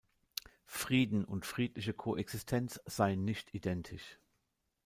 Frieden 0.65 1.23
und 1.25 1.45
friedliche 1.45 1.93
Koexistenz 1.93 2.79
seien 2.87 3.23
nicht 3.23 3.53
identisch. 3.53 4.17